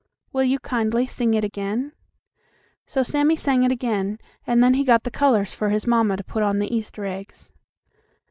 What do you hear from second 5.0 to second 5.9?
the colors for his